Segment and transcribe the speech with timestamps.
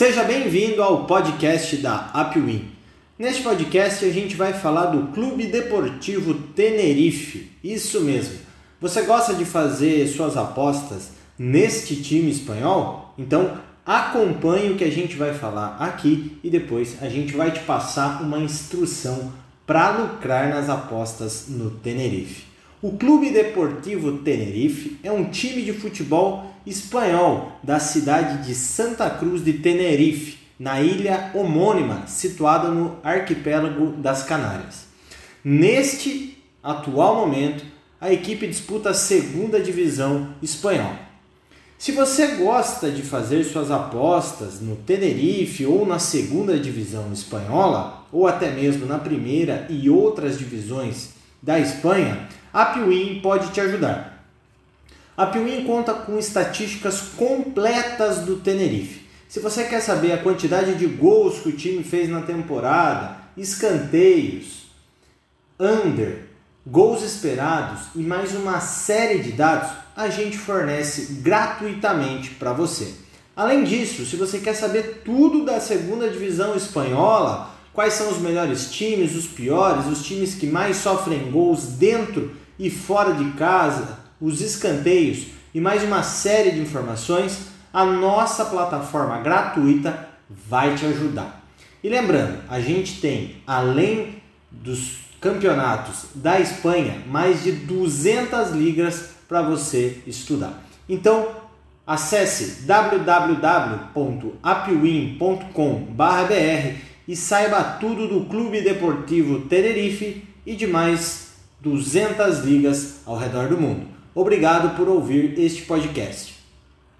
[0.00, 2.70] Seja bem-vindo ao podcast da Upwin.
[3.18, 7.50] Neste podcast a gente vai falar do Clube Deportivo Tenerife.
[7.62, 8.38] Isso mesmo.
[8.80, 13.12] Você gosta de fazer suas apostas neste time espanhol?
[13.18, 17.60] Então acompanhe o que a gente vai falar aqui e depois a gente vai te
[17.60, 19.30] passar uma instrução
[19.66, 22.44] para lucrar nas apostas no Tenerife.
[22.82, 29.44] O Clube Deportivo Tenerife é um time de futebol espanhol da cidade de Santa Cruz
[29.44, 34.86] de Tenerife, na ilha homônima, situada no arquipélago das Canárias.
[35.44, 37.62] Neste atual momento,
[38.00, 41.00] a equipe disputa a segunda divisão espanhola.
[41.76, 48.26] Se você gosta de fazer suas apostas no Tenerife ou na segunda divisão espanhola, ou
[48.26, 54.22] até mesmo na primeira e outras divisões da Espanha, a Piuin pode te ajudar.
[55.16, 59.00] A Piuin conta com estatísticas completas do Tenerife.
[59.28, 64.70] Se você quer saber a quantidade de gols que o time fez na temporada, escanteios,
[65.58, 66.24] under,
[66.66, 72.92] gols esperados e mais uma série de dados, a gente fornece gratuitamente para você.
[73.36, 78.70] Além disso, se você quer saber tudo da segunda divisão espanhola, quais são os melhores
[78.70, 84.42] times, os piores, os times que mais sofrem gols dentro e fora de casa, os
[84.42, 87.38] escanteios e mais uma série de informações,
[87.72, 91.40] a nossa plataforma gratuita vai te ajudar.
[91.82, 99.40] E lembrando, a gente tem além dos campeonatos da Espanha, mais de 200 ligas para
[99.40, 100.62] você estudar.
[100.86, 101.28] Então,
[101.86, 104.34] acesse www.apwin.com.br
[107.10, 113.60] e saiba tudo do Clube Deportivo Tenerife e de mais 200 ligas ao redor do
[113.60, 113.88] mundo.
[114.14, 116.39] Obrigado por ouvir este podcast.